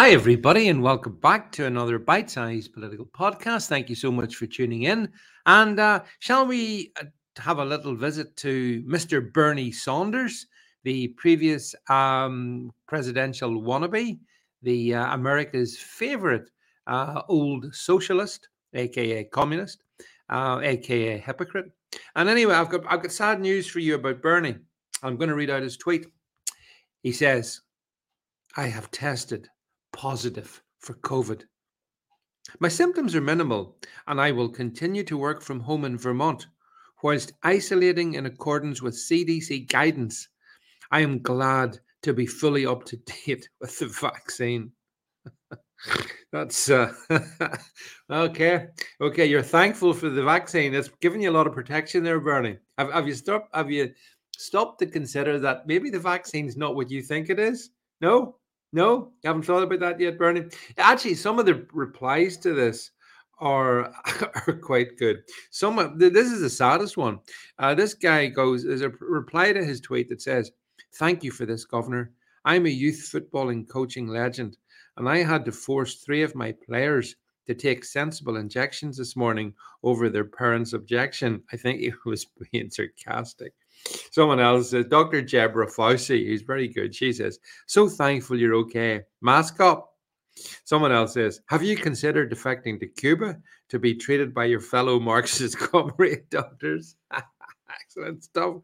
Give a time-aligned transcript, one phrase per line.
[0.00, 3.66] Hi, everybody, and welcome back to another bite sized political podcast.
[3.66, 5.08] Thank you so much for tuning in.
[5.44, 7.06] And uh, shall we uh,
[7.38, 9.32] have a little visit to Mr.
[9.32, 10.46] Bernie Sanders,
[10.84, 14.20] the previous um, presidential wannabe,
[14.62, 16.48] the uh, America's favorite
[16.86, 19.82] uh, old socialist, aka communist,
[20.30, 21.72] aka uh, hypocrite.
[22.14, 24.58] And anyway, I've got I've got sad news for you about Bernie.
[25.02, 26.06] I'm going to read out his tweet.
[27.02, 27.62] He says,
[28.56, 29.48] "I have tested."
[29.92, 31.42] Positive for COVID.
[32.60, 36.46] My symptoms are minimal, and I will continue to work from home in Vermont
[37.02, 40.28] whilst isolating in accordance with CDC guidance.
[40.90, 42.96] I am glad to be fully up to
[43.26, 44.72] date with the vaccine.
[46.32, 46.92] That's uh,
[48.10, 48.66] okay.
[49.00, 50.74] Okay, you're thankful for the vaccine.
[50.74, 52.58] It's given you a lot of protection there, Bernie.
[52.76, 53.54] Have, have you stopped?
[53.54, 53.92] Have you
[54.36, 57.70] stopped to consider that maybe the vaccine's not what you think it is?
[58.00, 58.36] No.
[58.72, 60.44] No, you haven't thought about that yet, Bernie.
[60.76, 62.90] Actually, some of the replies to this
[63.38, 63.92] are
[64.46, 65.22] are quite good.
[65.50, 67.20] Some this is the saddest one.
[67.58, 70.52] Uh, this guy goes there's a reply to his tweet that says,
[70.96, 72.12] "Thank you for this, Governor.
[72.44, 74.56] I'm a youth footballing coaching legend,
[74.96, 79.54] and I had to force three of my players." To take sensible injections this morning
[79.82, 81.42] over their parents' objection.
[81.50, 83.54] I think he was being sarcastic.
[84.10, 85.22] Someone else says, Dr.
[85.22, 86.94] Jebra Fauci, who's very good.
[86.94, 89.02] She says, So thankful you're okay.
[89.20, 89.94] Mask up.
[90.64, 94.98] Someone else says, Have you considered defecting to Cuba to be treated by your fellow
[95.00, 96.96] Marxist comrade doctors?
[97.80, 98.56] Excellent stuff.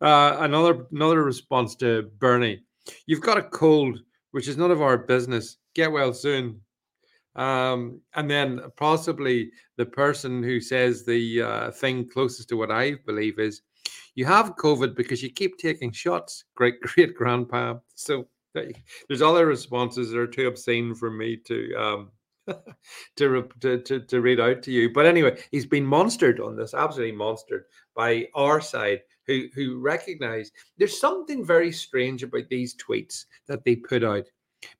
[0.00, 2.62] Uh, another another response to Bernie.
[3.06, 4.00] You've got a cold,
[4.32, 5.58] which is none of our business.
[5.74, 6.60] Get well soon.
[7.34, 12.96] Um, and then possibly the person who says the uh, thing closest to what I
[13.06, 13.62] believe is
[14.14, 17.78] you have COVID because you keep taking shots, great great grandpa.
[17.94, 22.10] So there's other responses that are too obscene for me to um,
[23.16, 24.92] to, to, to to read out to you.
[24.92, 27.62] But anyway, he's been monstered on this, absolutely monstered
[27.94, 33.76] by our side, who who recognise there's something very strange about these tweets that they
[33.76, 34.26] put out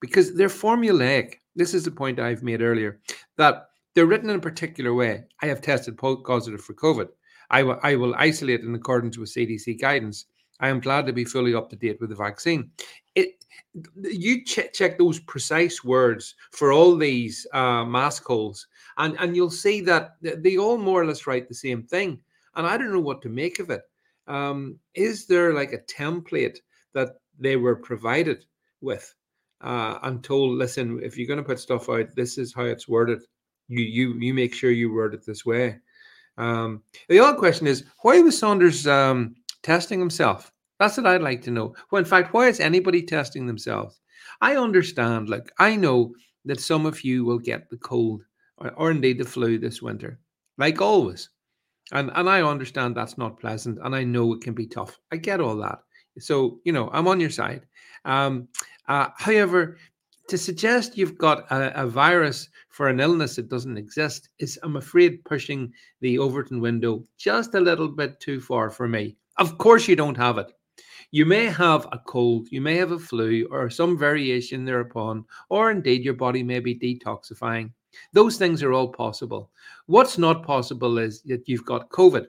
[0.00, 1.34] because they're formulaic.
[1.54, 3.00] This is the point I've made earlier
[3.36, 5.24] that they're written in a particular way.
[5.42, 7.08] I have tested positive for COVID.
[7.52, 10.26] I, w- I will isolate in accordance with CDC guidance.
[10.60, 12.70] I am glad to be fully up to date with the vaccine.
[13.14, 13.44] It,
[14.02, 18.66] you ch- check those precise words for all these uh, mask holes,
[18.98, 22.20] and, and you'll see that they all more or less write the same thing.
[22.54, 23.82] And I don't know what to make of it.
[24.26, 26.58] Um, is there like a template
[26.94, 28.44] that they were provided
[28.80, 29.14] with
[29.62, 32.88] uh, and told, listen, if you're going to put stuff out, this is how it's
[32.88, 33.20] worded.
[33.68, 35.78] You you you make sure you word it this way.
[36.38, 40.52] Um, the other question is why was Saunders um, testing himself?
[40.78, 41.74] That's what I'd like to know.
[41.90, 44.00] Well, in fact, why is anybody testing themselves?
[44.40, 48.22] I understand, like, I know that some of you will get the cold
[48.58, 50.18] or, or indeed the flu this winter,
[50.58, 51.30] like always.
[51.92, 54.98] And, and I understand that's not pleasant and I know it can be tough.
[55.12, 55.78] I get all that.
[56.18, 57.62] So, you know, I'm on your side.
[58.04, 58.48] Um,
[58.88, 59.78] uh, however,
[60.32, 64.76] to suggest you've got a, a, virus for an illness that doesn't exist is, I'm
[64.76, 65.70] afraid, pushing
[66.00, 69.18] the Overton window just a little bit too far for me.
[69.36, 70.50] Of course, you don't have it.
[71.10, 75.70] You may have a cold, you may have a flu, or some variation thereupon, or
[75.70, 77.70] indeed your body may be detoxifying.
[78.14, 79.50] Those things are all possible.
[79.84, 82.24] What's not possible is that you've got COVID.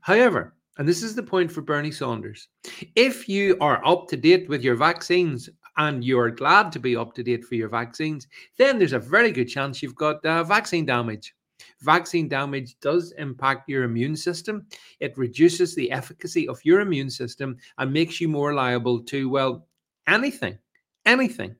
[0.00, 2.48] However, and this is the point for Bernie Sanders.
[2.96, 7.14] If you are up to date with your vaccines and you're glad to be up
[7.14, 8.26] to date for your vaccines,
[8.56, 11.34] then there's a very good chance you've got uh, vaccine damage.
[11.82, 14.66] Vaccine damage does impact your immune system.
[15.00, 19.66] It reduces the efficacy of your immune system and makes you more liable to, well,
[20.06, 20.58] anything,
[21.06, 21.56] anything.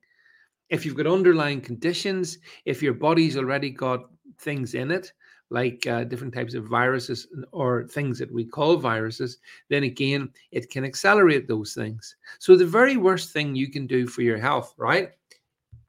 [0.69, 4.05] If you've got underlying conditions, if your body's already got
[4.39, 5.13] things in it,
[5.51, 9.39] like uh, different types of viruses or things that we call viruses,
[9.69, 12.17] then again, it can accelerate those things.
[12.39, 15.11] So, the very worst thing you can do for your health, right,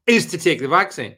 [0.07, 1.15] is to take the vaccine.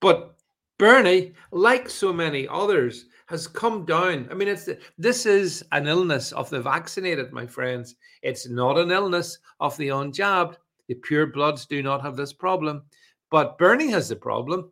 [0.00, 0.36] But
[0.78, 4.28] Bernie, like so many others, has come down.
[4.30, 4.68] I mean, it's
[4.98, 7.94] this is an illness of the vaccinated, my friends.
[8.22, 10.56] It's not an illness of the unjabbed.
[10.88, 12.82] The pure bloods do not have this problem,
[13.30, 14.70] but Bernie has the problem.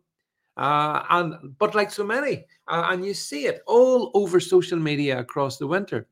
[0.57, 5.19] Uh, and but like so many, uh, and you see it all over social media
[5.19, 6.07] across the winter.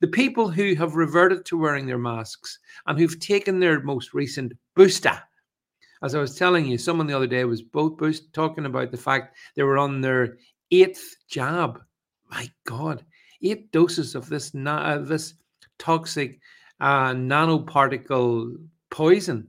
[0.00, 4.52] The people who have reverted to wearing their masks and who've taken their most recent
[4.74, 5.22] booster,
[6.02, 8.96] as I was telling you, someone the other day was both boost talking about the
[8.96, 10.38] fact they were on their
[10.70, 11.80] eighth jab.
[12.30, 13.04] My God,
[13.42, 15.34] eight doses of this na- uh, this
[15.78, 16.40] toxic
[16.80, 18.56] uh, nanoparticle
[18.90, 19.48] poison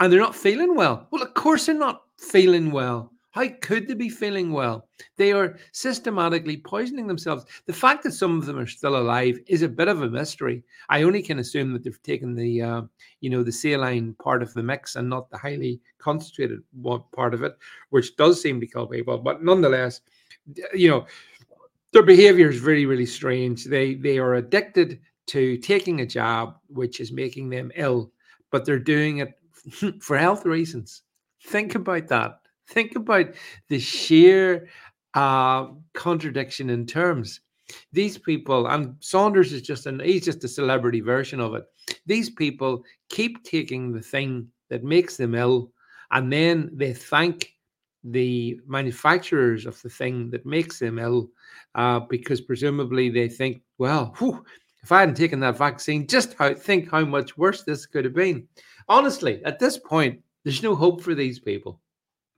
[0.00, 1.06] and they're not feeling well.
[1.10, 3.12] Well, of course they're not feeling well.
[3.36, 4.88] How could they be feeling well?
[5.18, 7.44] They are systematically poisoning themselves.
[7.66, 10.64] The fact that some of them are still alive is a bit of a mystery.
[10.88, 12.82] I only can assume that they've taken the, uh,
[13.20, 16.60] you know, the saline part of the mix and not the highly concentrated
[17.14, 17.58] part of it,
[17.90, 19.18] which does seem to kill people.
[19.18, 20.00] But nonetheless,
[20.72, 21.06] you know,
[21.92, 23.66] their behavior is really, really strange.
[23.66, 28.10] They they are addicted to taking a job which is making them ill,
[28.50, 29.38] but they're doing it
[30.00, 31.02] for health reasons.
[31.42, 32.40] Think about that.
[32.68, 33.26] Think about
[33.68, 34.68] the sheer
[35.14, 37.40] uh, contradiction in terms.
[37.92, 41.64] These people, and Saunders is just an he's just a celebrity version of it.
[42.06, 45.72] These people keep taking the thing that makes them ill,
[46.10, 47.52] and then they thank
[48.04, 51.28] the manufacturers of the thing that makes them ill,
[51.74, 54.44] uh, because presumably they think, well, whew,
[54.82, 58.14] if I hadn't taken that vaccine, just how think how much worse this could have
[58.14, 58.46] been.
[58.88, 61.80] Honestly, at this point, there's no hope for these people.